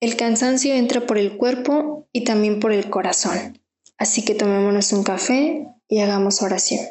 El 0.00 0.14
cansancio 0.14 0.74
entra 0.74 1.08
por 1.08 1.18
el 1.18 1.36
cuerpo 1.36 2.06
y 2.12 2.22
también 2.22 2.60
por 2.60 2.70
el 2.70 2.88
corazón. 2.88 3.58
Así 3.98 4.24
que 4.24 4.36
tomémonos 4.36 4.92
un 4.92 5.02
café 5.02 5.66
y 5.88 5.98
hagamos 5.98 6.40
oración. 6.40 6.86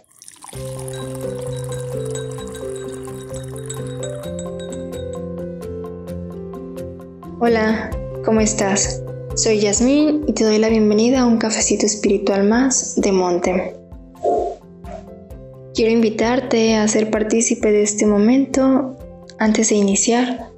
Hola, 7.39 7.91
¿cómo 8.25 8.41
estás? 8.41 9.01
Soy 9.35 9.61
Yasmín 9.61 10.25
y 10.27 10.33
te 10.33 10.43
doy 10.43 10.57
la 10.57 10.67
bienvenida 10.67 11.21
a 11.21 11.25
un 11.27 11.37
cafecito 11.37 11.85
espiritual 11.85 12.43
más 12.43 12.99
de 12.99 13.11
Monte. 13.13 13.73
Quiero 15.73 15.91
invitarte 15.93 16.75
a 16.75 16.85
ser 16.89 17.09
partícipe 17.09 17.71
de 17.71 17.83
este 17.83 18.05
momento 18.05 18.97
antes 19.39 19.69
de 19.69 19.75
iniciar 19.75 20.49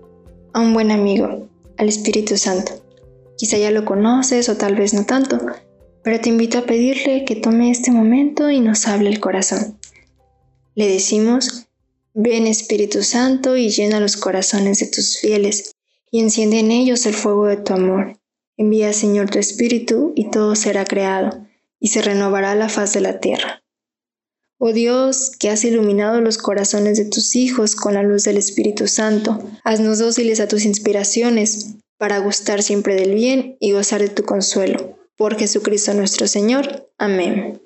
a 0.54 0.60
un 0.60 0.74
buen 0.74 0.90
amigo, 0.90 1.49
al 1.80 1.88
Espíritu 1.88 2.38
Santo. 2.38 2.84
Quizá 3.38 3.58
ya 3.58 3.72
lo 3.72 3.86
conoces 3.86 4.50
o 4.50 4.58
tal 4.58 4.76
vez 4.76 4.94
no 4.94 5.06
tanto, 5.06 5.40
pero 6.04 6.20
te 6.20 6.30
invito 6.30 6.58
a 6.58 6.66
pedirle 6.66 7.24
que 7.24 7.38
tome 7.38 7.72
este 7.72 7.90
momento 7.90 8.52
y 8.52 8.60
nos 8.60 8.86
hable 8.86 9.10
el 9.10 9.22
corazón. 9.22 9.80
Le 10.76 10.88
decimos, 10.88 11.68
ven 12.14 12.48
Espíritu 12.48 13.02
Santo 13.02 13.56
y 13.56 13.70
llena 13.70 14.02
los 14.02 14.18
corazones 14.18 14.80
de 14.80 14.88
tus 14.88 15.20
fieles 15.20 15.76
y 16.12 16.20
enciende 16.20 16.60
en 16.60 16.72
ellos 16.72 17.06
el 17.06 17.14
fuego 17.14 17.46
de 17.46 17.58
tu 17.58 17.74
amor. 17.74 18.20
Envía 18.58 18.92
Señor 18.92 19.30
tu 19.30 19.40
Espíritu 19.40 20.12
y 20.18 20.30
todo 20.32 20.56
será 20.56 20.84
creado 20.84 21.48
y 21.80 21.88
se 21.88 22.02
renovará 22.02 22.56
la 22.56 22.68
faz 22.68 22.92
de 22.92 23.00
la 23.00 23.22
tierra. 23.22 23.64
Oh 24.62 24.74
Dios, 24.74 25.32
que 25.40 25.50
has 25.50 25.64
iluminado 25.64 26.20
los 26.20 26.38
corazones 26.38 26.98
de 26.98 27.06
tus 27.06 27.38
hijos 27.38 27.78
con 27.78 27.94
la 27.94 28.04
luz 28.04 28.26
del 28.26 28.36
Espíritu 28.36 28.88
Santo, 28.88 29.42
haznos 29.64 30.00
dóciles 30.00 30.42
a 30.42 30.50
tus 30.50 30.66
inspiraciones, 30.66 31.76
para 31.98 32.20
gustar 32.20 32.62
siempre 32.62 32.96
del 32.96 33.14
bien 33.14 33.56
y 33.62 33.72
gozar 33.72 34.02
de 34.02 34.10
tu 34.10 34.24
consuelo. 34.24 34.98
Por 35.16 35.38
Jesucristo 35.38 35.94
nuestro 35.94 36.28
Señor. 36.28 36.90
Amén. 36.98 37.62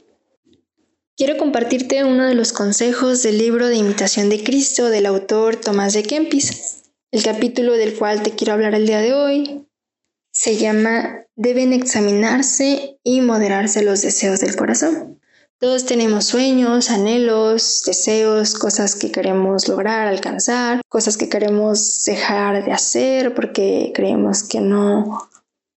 Quiero 1.18 1.38
compartirte 1.38 2.04
uno 2.04 2.26
de 2.26 2.36
los 2.36 2.54
consejos 2.54 3.24
del 3.24 3.40
libro 3.40 3.68
de 3.68 3.76
Imitación 3.76 4.30
de 4.30 4.44
Cristo 4.44 4.90
del 4.90 5.08
autor 5.08 5.56
Tomás 5.56 5.94
de 5.94 6.04
Kempis. 6.04 6.84
El 7.12 7.24
capítulo 7.24 7.74
del 7.74 7.96
cual 7.96 8.22
te 8.22 8.32
quiero 8.32 8.54
hablar 8.54 8.76
el 8.76 8.86
día 8.86 9.00
de 9.00 9.14
hoy 9.14 9.68
se 10.32 10.58
llama 10.58 11.26
Deben 11.36 11.74
examinarse 11.74 12.98
y 13.04 13.22
moderarse 13.22 13.84
los 13.84 14.02
deseos 14.02 14.40
del 14.40 14.56
corazón. 14.56 15.13
Todos 15.64 15.86
tenemos 15.86 16.26
sueños, 16.26 16.90
anhelos, 16.90 17.84
deseos, 17.86 18.54
cosas 18.54 18.96
que 18.96 19.14
queremos 19.14 19.70
lograr, 19.70 20.08
alcanzar, 20.10 20.82
cosas 20.90 21.16
que 21.16 21.30
queremos 21.30 22.04
dejar 22.04 22.66
de 22.66 22.74
hacer 22.74 23.34
porque 23.34 23.94
creemos 23.96 24.44
que 24.44 24.60
no, 24.60 25.30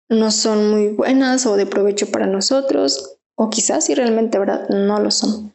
no 0.09 0.33
son 0.33 0.73
muy 0.73 0.89
buenas 0.89 1.47
o 1.47 1.57
de 1.57 1.67
provecho 1.67 2.11
para 2.11 2.27
nosotros, 2.27 3.17
o 3.37 3.49
quizás 3.49 3.85
si 3.85 3.95
realmente 3.95 4.41
verdad 4.41 4.69
no 4.71 4.99
lo 4.99 5.13
son. 5.13 5.55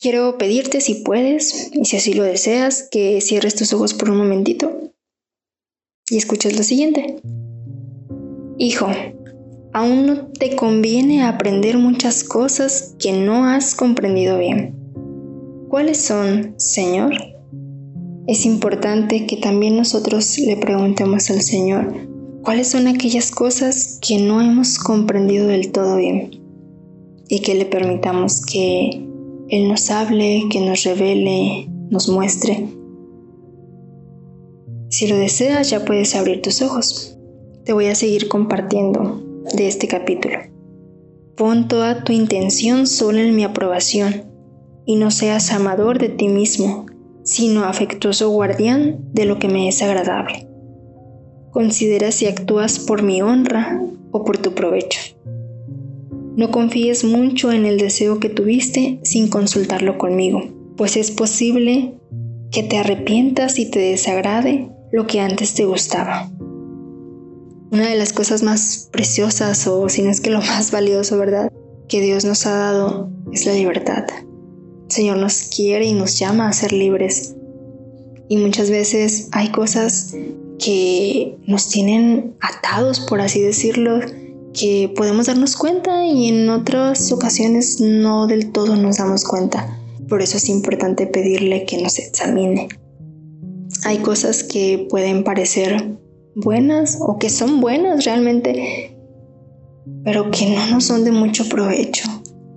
Quiero 0.00 0.36
pedirte 0.36 0.80
si 0.80 0.96
puedes 0.96 1.70
y 1.72 1.84
si 1.84 1.98
así 1.98 2.14
lo 2.14 2.24
deseas 2.24 2.88
que 2.90 3.20
cierres 3.20 3.54
tus 3.54 3.72
ojos 3.72 3.94
por 3.94 4.10
un 4.10 4.16
momentito 4.16 4.90
y 6.08 6.16
escuches 6.16 6.56
lo 6.56 6.64
siguiente. 6.64 7.22
Hijo, 8.58 8.88
aún 9.72 10.06
no 10.06 10.26
te 10.26 10.56
conviene 10.56 11.22
aprender 11.22 11.78
muchas 11.78 12.24
cosas 12.24 12.94
que 12.98 13.12
no 13.12 13.44
has 13.44 13.74
comprendido 13.74 14.38
bien. 14.38 14.74
¿Cuáles 15.68 15.98
son, 15.98 16.54
Señor? 16.56 17.12
Es 18.26 18.46
importante 18.46 19.26
que 19.26 19.36
también 19.36 19.76
nosotros 19.76 20.38
le 20.38 20.56
preguntemos 20.56 21.30
al 21.30 21.42
Señor 21.42 21.92
cuáles 22.42 22.68
son 22.68 22.88
aquellas 22.88 23.30
cosas 23.30 23.98
que 24.00 24.18
no 24.18 24.40
hemos 24.40 24.78
comprendido 24.78 25.46
del 25.46 25.72
todo 25.72 25.96
bien 25.96 26.30
y 27.28 27.40
que 27.40 27.54
le 27.54 27.66
permitamos 27.66 28.44
que 28.44 29.06
Él 29.48 29.68
nos 29.68 29.90
hable, 29.90 30.44
que 30.50 30.60
nos 30.60 30.82
revele, 30.82 31.68
nos 31.90 32.08
muestre. 32.08 32.68
Si 34.88 35.06
lo 35.06 35.16
deseas 35.16 35.70
ya 35.70 35.84
puedes 35.84 36.16
abrir 36.16 36.42
tus 36.42 36.62
ojos. 36.62 37.16
Te 37.64 37.72
voy 37.72 37.86
a 37.86 37.94
seguir 37.94 38.26
compartiendo 38.26 39.29
de 39.54 39.68
este 39.68 39.88
capítulo. 39.88 40.38
Pon 41.36 41.68
toda 41.68 42.04
tu 42.04 42.12
intención 42.12 42.86
solo 42.86 43.18
en 43.18 43.34
mi 43.34 43.44
aprobación 43.44 44.24
y 44.84 44.96
no 44.96 45.10
seas 45.10 45.52
amador 45.52 45.98
de 45.98 46.08
ti 46.08 46.28
mismo, 46.28 46.86
sino 47.22 47.64
afectuoso 47.64 48.28
guardián 48.30 48.98
de 49.12 49.24
lo 49.24 49.38
que 49.38 49.48
me 49.48 49.68
es 49.68 49.82
agradable. 49.82 50.46
Considera 51.50 52.12
si 52.12 52.26
actúas 52.26 52.78
por 52.78 53.02
mi 53.02 53.22
honra 53.22 53.80
o 54.10 54.24
por 54.24 54.38
tu 54.38 54.54
provecho. 54.54 55.00
No 56.36 56.50
confíes 56.50 57.04
mucho 57.04 57.52
en 57.52 57.66
el 57.66 57.78
deseo 57.78 58.20
que 58.20 58.28
tuviste 58.28 59.00
sin 59.02 59.28
consultarlo 59.28 59.98
conmigo, 59.98 60.42
pues 60.76 60.96
es 60.96 61.10
posible 61.10 61.94
que 62.50 62.62
te 62.62 62.78
arrepientas 62.78 63.58
y 63.58 63.70
te 63.70 63.78
desagrade 63.78 64.70
lo 64.92 65.06
que 65.06 65.20
antes 65.20 65.54
te 65.54 65.64
gustaba. 65.64 66.30
Una 67.70 67.88
de 67.88 67.96
las 67.96 68.12
cosas 68.12 68.42
más 68.42 68.88
preciosas, 68.90 69.66
o 69.68 69.88
si 69.88 70.02
no 70.02 70.10
es 70.10 70.20
que 70.20 70.30
lo 70.30 70.40
más 70.40 70.70
valioso, 70.70 71.18
¿verdad? 71.18 71.52
Que 71.88 72.00
Dios 72.00 72.24
nos 72.24 72.46
ha 72.46 72.50
dado 72.50 73.10
es 73.32 73.46
la 73.46 73.54
libertad. 73.54 74.04
El 74.88 74.90
Señor 74.90 75.18
nos 75.18 75.50
quiere 75.54 75.86
y 75.86 75.94
nos 75.94 76.18
llama 76.18 76.48
a 76.48 76.52
ser 76.52 76.72
libres. 76.72 77.36
Y 78.28 78.36
muchas 78.36 78.70
veces 78.70 79.28
hay 79.32 79.50
cosas 79.50 80.14
que 80.58 81.36
nos 81.46 81.68
tienen 81.68 82.36
atados, 82.40 83.00
por 83.00 83.20
así 83.20 83.40
decirlo, 83.40 84.00
que 84.52 84.92
podemos 84.96 85.26
darnos 85.26 85.56
cuenta 85.56 86.06
y 86.06 86.28
en 86.28 86.48
otras 86.48 87.12
ocasiones 87.12 87.80
no 87.80 88.26
del 88.26 88.52
todo 88.52 88.76
nos 88.76 88.98
damos 88.98 89.24
cuenta. 89.24 89.78
Por 90.08 90.22
eso 90.22 90.36
es 90.36 90.48
importante 90.48 91.06
pedirle 91.06 91.64
que 91.66 91.80
nos 91.80 91.98
examine. 91.98 92.68
Hay 93.84 93.98
cosas 93.98 94.42
que 94.42 94.86
pueden 94.90 95.24
parecer 95.24 95.98
buenas 96.34 96.98
o 97.00 97.18
que 97.18 97.30
son 97.30 97.60
buenas 97.60 98.04
realmente, 98.04 98.96
pero 100.04 100.30
que 100.30 100.46
no 100.46 100.66
nos 100.66 100.84
son 100.84 101.04
de 101.04 101.12
mucho 101.12 101.48
provecho, 101.48 102.04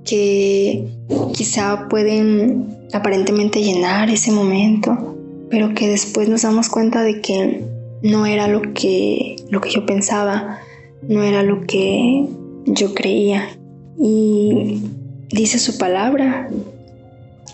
que 0.03 0.87
quizá 1.33 1.87
pueden 1.89 2.87
aparentemente 2.93 3.61
llenar 3.61 4.09
ese 4.09 4.31
momento, 4.31 5.15
pero 5.49 5.73
que 5.73 5.87
después 5.87 6.29
nos 6.29 6.43
damos 6.43 6.69
cuenta 6.69 7.03
de 7.03 7.21
que 7.21 7.63
no 8.01 8.25
era 8.25 8.47
lo 8.47 8.61
que, 8.73 9.37
lo 9.49 9.61
que 9.61 9.69
yo 9.69 9.85
pensaba, 9.85 10.59
no 11.07 11.23
era 11.23 11.43
lo 11.43 11.61
que 11.61 12.27
yo 12.65 12.93
creía. 12.93 13.49
Y 13.97 14.81
dice 15.29 15.59
su 15.59 15.77
palabra, 15.77 16.49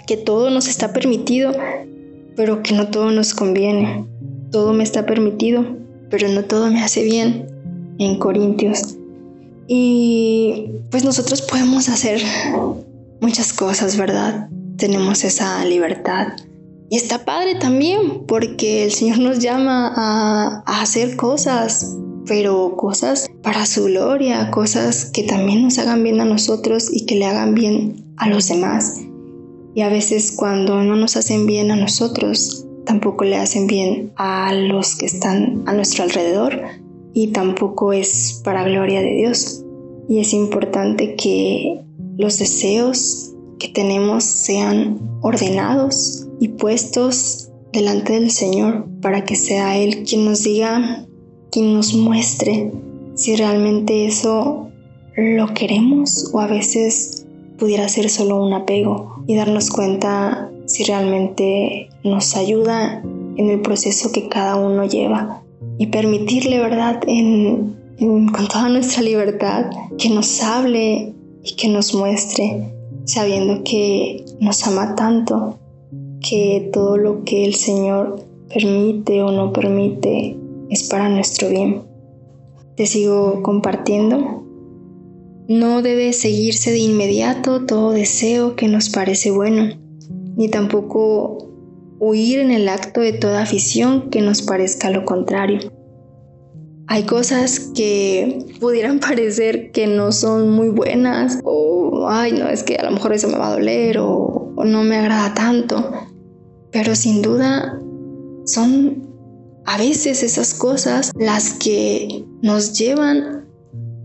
que 0.08 0.18
todo 0.18 0.50
nos 0.50 0.68
está 0.68 0.92
permitido, 0.92 1.52
pero 2.36 2.64
que 2.64 2.74
no 2.74 2.88
todo 2.88 3.12
nos 3.12 3.34
conviene. 3.34 4.06
Todo 4.52 4.74
me 4.74 4.84
está 4.84 5.06
permitido, 5.06 5.64
pero 6.10 6.28
no 6.28 6.46
todo 6.46 6.72
me 6.72 6.82
hace 6.82 7.04
bien 7.04 7.48
en 8.00 8.18
Corintios. 8.18 8.98
Y 9.68 10.72
pues 10.90 11.04
nosotros 11.04 11.42
podemos 11.44 11.90
hacer 11.90 12.22
muchas 13.22 13.54
cosas, 13.54 13.98
¿verdad? 13.98 14.50
Tenemos 14.78 15.24
esa 15.24 15.64
libertad. 15.66 16.30
Y 16.90 16.98
está 16.98 17.24
padre 17.24 17.56
también 17.56 18.26
porque 18.28 18.86
el 18.86 18.92
Señor 18.92 19.20
nos 19.20 19.40
llama 19.40 19.94
a, 19.96 20.82
hacer 20.82 21.16
cosas, 21.16 21.96
pero 22.26 22.76
cosas 22.76 23.28
para 23.44 23.68
su 23.68 23.86
gloria, 23.86 24.50
cosas 24.50 25.06
que 25.06 25.24
también 25.24 25.62
nos 25.62 25.78
hagan 25.78 26.04
bien 26.04 26.20
a 26.20 26.26
nosotros 26.26 26.90
y 26.92 27.06
que 27.06 27.16
le 27.16 27.26
hagan 27.26 27.54
bien 27.54 28.14
a 28.18 28.28
los 28.28 28.48
demás. 28.48 29.02
Y 29.76 29.82
a 29.82 29.90
veces 29.90 30.34
cuando 30.36 30.82
no 30.84 30.96
nos 30.96 31.16
hacen 31.16 31.46
bien 31.46 31.70
a 31.70 31.76
nosotros, 31.76 32.66
tampoco 32.90 33.24
le 33.24 33.36
hacen 33.36 33.68
bien 33.68 34.12
a 34.16 34.52
los 34.52 34.96
que 34.96 35.06
están 35.06 35.62
a 35.68 35.74
nuestro 35.74 36.06
alrededor 36.06 36.60
y 37.14 37.28
tampoco 37.28 37.94
es 37.94 38.42
para 38.44 38.64
gloria 38.64 39.00
de 39.02 39.14
Dios. 39.14 39.64
Y 40.08 40.18
es 40.18 40.34
importante 40.34 41.16
que 41.16 41.82
los 42.18 42.40
deseos 42.40 43.36
que 43.60 43.68
tenemos 43.68 44.24
sean 44.24 44.98
ordenados 45.22 46.26
y 46.40 46.48
puestos 46.48 47.52
delante 47.72 48.14
del 48.14 48.32
Señor 48.32 48.88
para 49.04 49.24
que 49.24 49.36
sea 49.36 49.78
Él 49.78 50.04
quien 50.04 50.26
nos 50.26 50.42
diga, 50.42 51.06
quien 51.52 51.76
nos 51.76 51.94
muestre 51.94 52.72
si 53.14 53.36
realmente 53.36 54.08
eso 54.08 54.68
lo 55.16 55.54
queremos 55.54 56.32
o 56.34 56.40
a 56.40 56.48
veces 56.48 57.28
pudiera 57.60 57.88
ser 57.88 58.10
solo 58.10 58.44
un 58.44 58.54
apego 58.54 59.24
y 59.28 59.36
darnos 59.36 59.70
cuenta 59.70 60.49
si 60.80 60.86
realmente 60.86 61.90
nos 62.06 62.38
ayuda 62.38 63.04
en 63.36 63.50
el 63.50 63.60
proceso 63.60 64.14
que 64.14 64.30
cada 64.30 64.56
uno 64.56 64.86
lleva 64.86 65.44
y 65.78 65.88
permitirle, 65.88 66.58
¿verdad?, 66.60 67.02
con 67.02 68.48
toda 68.48 68.70
nuestra 68.70 69.04
libertad, 69.04 69.66
que 69.98 70.10
nos 70.10 70.42
hable 70.42 71.14
y 71.44 71.56
que 71.58 71.68
nos 71.68 71.94
muestre, 71.94 72.72
sabiendo 73.04 73.62
que 73.66 74.24
nos 74.40 74.66
ama 74.68 74.96
tanto, 74.96 75.60
que 76.22 76.70
todo 76.72 76.96
lo 76.96 77.26
que 77.26 77.44
el 77.44 77.56
Señor 77.56 78.26
permite 78.48 79.22
o 79.22 79.32
no 79.32 79.52
permite 79.52 80.38
es 80.70 80.88
para 80.88 81.10
nuestro 81.10 81.50
bien. 81.50 81.82
te 82.78 82.86
sigo 82.86 83.44
compartiendo. 83.44 84.46
No 85.50 85.82
debe 85.82 86.14
seguirse 86.14 86.72
de 86.72 86.80
inmediato 86.80 87.66
todo 87.66 87.92
deseo 87.92 88.56
que 88.56 88.70
nos 88.70 88.90
parece 88.90 89.32
bueno, 89.32 89.74
ni 90.40 90.48
tampoco 90.48 91.50
huir 92.00 92.40
en 92.40 92.52
el 92.52 92.70
acto 92.70 93.02
de 93.02 93.12
toda 93.12 93.42
afición 93.42 94.10
que 94.10 94.22
nos 94.22 94.42
parezca 94.42 94.90
lo 94.90 95.04
contrario. 95.04 95.60
Hay 96.88 97.04
cosas 97.04 97.60
que 97.76 98.46
pudieran 98.58 99.00
parecer 99.02 99.72
que 99.72 99.86
no 99.86 100.14
son 100.14 100.52
muy 100.52 100.70
buenas 100.70 101.40
o, 101.44 102.08
ay, 102.10 102.32
no, 102.32 102.48
es 102.48 102.64
que 102.64 102.78
a 102.78 102.86
lo 102.86 102.92
mejor 102.92 103.12
eso 103.12 103.28
me 103.28 103.38
va 103.38 103.50
a 103.50 103.54
doler 103.56 103.98
o, 103.98 104.54
o 104.56 104.64
no 104.64 104.82
me 104.84 104.96
agrada 104.96 105.34
tanto, 105.34 105.92
pero 106.72 106.96
sin 106.96 107.22
duda 107.22 107.78
son 108.46 109.10
a 109.66 109.78
veces 109.78 110.24
esas 110.24 110.54
cosas 110.54 111.12
las 111.20 111.52
que 111.56 112.24
nos 112.42 112.80
llevan 112.80 113.46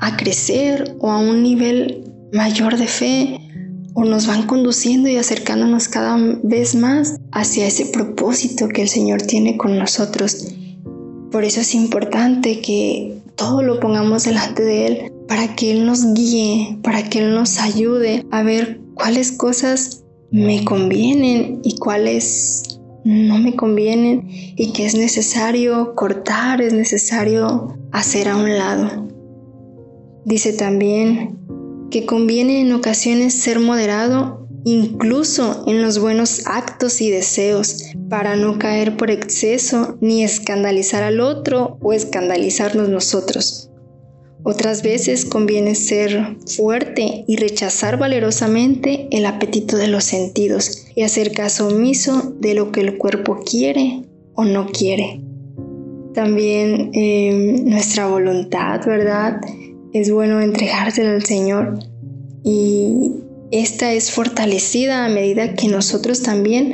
a 0.00 0.16
crecer 0.16 0.96
o 0.98 1.12
a 1.12 1.20
un 1.20 1.44
nivel 1.44 2.12
mayor 2.32 2.76
de 2.76 2.88
fe 2.88 3.40
o 3.94 4.04
nos 4.04 4.26
van 4.26 4.46
conduciendo 4.46 5.08
y 5.08 5.16
acercándonos 5.16 5.88
cada 5.88 6.18
vez 6.42 6.74
más 6.74 7.16
hacia 7.32 7.66
ese 7.66 7.86
propósito 7.86 8.68
que 8.68 8.82
el 8.82 8.88
Señor 8.88 9.22
tiene 9.22 9.56
con 9.56 9.78
nosotros. 9.78 10.48
Por 11.30 11.44
eso 11.44 11.60
es 11.60 11.74
importante 11.74 12.60
que 12.60 13.16
todo 13.36 13.62
lo 13.62 13.80
pongamos 13.80 14.24
delante 14.24 14.62
de 14.62 14.86
Él 14.86 15.12
para 15.28 15.54
que 15.54 15.72
Él 15.72 15.86
nos 15.86 16.14
guíe, 16.14 16.78
para 16.82 17.08
que 17.08 17.20
Él 17.20 17.34
nos 17.34 17.58
ayude 17.58 18.26
a 18.30 18.42
ver 18.42 18.80
cuáles 18.94 19.32
cosas 19.32 20.04
me 20.30 20.64
convienen 20.64 21.60
y 21.62 21.78
cuáles 21.78 22.80
no 23.04 23.38
me 23.38 23.54
convienen 23.54 24.26
y 24.28 24.72
que 24.72 24.86
es 24.86 24.94
necesario 24.94 25.94
cortar, 25.94 26.60
es 26.60 26.72
necesario 26.72 27.78
hacer 27.92 28.28
a 28.28 28.36
un 28.36 28.56
lado. 28.56 29.08
Dice 30.24 30.52
también 30.52 31.38
que 31.90 32.06
conviene 32.06 32.60
en 32.60 32.72
ocasiones 32.72 33.34
ser 33.34 33.60
moderado 33.60 34.44
incluso 34.64 35.64
en 35.66 35.82
los 35.82 35.98
buenos 35.98 36.46
actos 36.46 37.00
y 37.00 37.10
deseos, 37.10 37.84
para 38.08 38.34
no 38.36 38.58
caer 38.58 38.96
por 38.96 39.10
exceso 39.10 39.98
ni 40.00 40.24
escandalizar 40.24 41.02
al 41.02 41.20
otro 41.20 41.78
o 41.80 41.92
escandalizarnos 41.92 42.88
nosotros. 42.88 43.70
Otras 44.42 44.82
veces 44.82 45.24
conviene 45.24 45.74
ser 45.74 46.36
fuerte 46.46 47.24
y 47.26 47.36
rechazar 47.36 47.98
valerosamente 47.98 49.08
el 49.10 49.24
apetito 49.24 49.76
de 49.78 49.88
los 49.88 50.04
sentidos 50.04 50.86
y 50.94 51.02
hacer 51.02 51.32
caso 51.32 51.68
omiso 51.68 52.34
de 52.40 52.54
lo 52.54 52.70
que 52.70 52.80
el 52.80 52.98
cuerpo 52.98 53.40
quiere 53.42 54.02
o 54.34 54.44
no 54.44 54.66
quiere. 54.66 55.22
También 56.12 56.90
em, 56.92 57.64
nuestra 57.64 58.06
voluntad, 58.06 58.84
¿verdad? 58.86 59.40
Es 59.94 60.10
bueno 60.10 60.40
entregársela 60.40 61.12
al 61.12 61.24
Señor 61.24 61.78
y 62.42 63.12
esta 63.52 63.92
es 63.92 64.10
fortalecida 64.10 65.04
a 65.04 65.08
medida 65.08 65.54
que 65.54 65.68
nosotros 65.68 66.20
también 66.20 66.72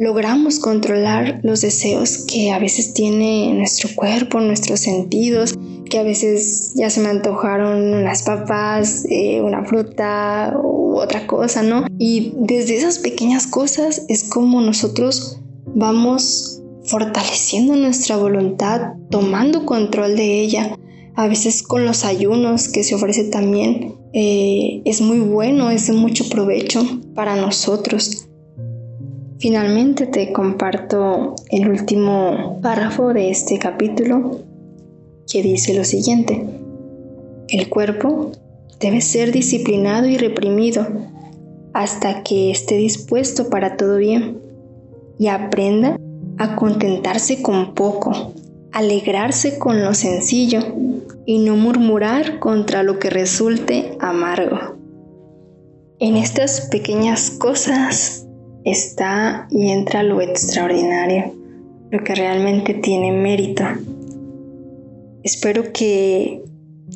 logramos 0.00 0.58
controlar 0.58 1.38
los 1.44 1.60
deseos 1.60 2.24
que 2.26 2.50
a 2.50 2.58
veces 2.58 2.92
tiene 2.92 3.54
nuestro 3.54 3.90
cuerpo, 3.94 4.40
nuestros 4.40 4.80
sentidos, 4.80 5.54
que 5.88 6.00
a 6.00 6.02
veces 6.02 6.72
ya 6.74 6.90
se 6.90 7.00
me 7.00 7.10
antojaron 7.10 7.94
unas 7.94 8.24
papas, 8.24 9.06
eh, 9.08 9.40
una 9.40 9.64
fruta 9.64 10.58
u 10.60 10.98
otra 10.98 11.28
cosa, 11.28 11.62
¿no? 11.62 11.86
Y 12.00 12.32
desde 12.36 12.76
esas 12.76 12.98
pequeñas 12.98 13.46
cosas 13.46 14.06
es 14.08 14.24
como 14.24 14.60
nosotros 14.60 15.40
vamos 15.66 16.60
fortaleciendo 16.82 17.76
nuestra 17.76 18.16
voluntad, 18.16 18.94
tomando 19.08 19.64
control 19.64 20.16
de 20.16 20.40
ella. 20.40 20.76
A 21.16 21.28
veces 21.28 21.62
con 21.62 21.84
los 21.84 22.04
ayunos 22.04 22.68
que 22.68 22.84
se 22.84 22.94
ofrece 22.94 23.24
también 23.24 23.94
eh, 24.12 24.80
es 24.84 25.00
muy 25.00 25.18
bueno, 25.18 25.70
es 25.70 25.86
de 25.86 25.92
mucho 25.92 26.28
provecho 26.28 26.82
para 27.14 27.36
nosotros. 27.36 28.28
Finalmente 29.38 30.06
te 30.06 30.32
comparto 30.32 31.34
el 31.50 31.68
último 31.68 32.60
párrafo 32.62 33.12
de 33.12 33.30
este 33.30 33.58
capítulo 33.58 34.40
que 35.30 35.42
dice 35.42 35.74
lo 35.74 35.84
siguiente. 35.84 36.44
El 37.48 37.68
cuerpo 37.68 38.32
debe 38.78 39.00
ser 39.00 39.32
disciplinado 39.32 40.06
y 40.06 40.16
reprimido 40.16 40.86
hasta 41.72 42.22
que 42.22 42.50
esté 42.50 42.76
dispuesto 42.76 43.48
para 43.48 43.76
todo 43.76 43.96
bien 43.96 44.38
y 45.18 45.28
aprenda 45.28 45.98
a 46.38 46.56
contentarse 46.56 47.42
con 47.42 47.74
poco, 47.74 48.32
alegrarse 48.72 49.58
con 49.58 49.82
lo 49.82 49.94
sencillo 49.94 50.60
y 51.30 51.38
no 51.38 51.54
murmurar 51.54 52.40
contra 52.40 52.82
lo 52.82 52.98
que 52.98 53.08
resulte 53.08 53.96
amargo. 54.00 54.76
En 56.00 56.16
estas 56.16 56.62
pequeñas 56.72 57.30
cosas 57.30 58.26
está 58.64 59.46
y 59.48 59.70
entra 59.70 60.02
lo 60.02 60.20
extraordinario, 60.20 61.32
lo 61.92 62.02
que 62.02 62.16
realmente 62.16 62.74
tiene 62.74 63.12
mérito. 63.12 63.62
Espero 65.22 65.72
que 65.72 66.42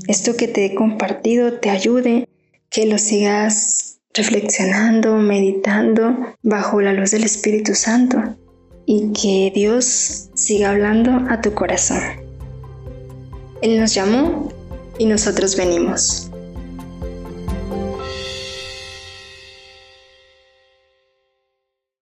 esto 0.08 0.36
que 0.36 0.48
te 0.48 0.64
he 0.64 0.74
compartido 0.74 1.60
te 1.60 1.70
ayude, 1.70 2.28
que 2.70 2.86
lo 2.86 2.98
sigas 2.98 4.00
reflexionando, 4.14 5.14
meditando 5.14 6.12
bajo 6.42 6.80
la 6.80 6.92
luz 6.92 7.12
del 7.12 7.22
Espíritu 7.22 7.76
Santo 7.76 8.20
y 8.84 9.12
que 9.12 9.52
Dios 9.54 10.30
siga 10.34 10.70
hablando 10.70 11.22
a 11.30 11.40
tu 11.40 11.54
corazón. 11.54 12.23
Él 13.64 13.80
nos 13.80 13.94
llamó 13.94 14.50
y 14.98 15.06
nosotros 15.06 15.56
venimos. 15.56 16.28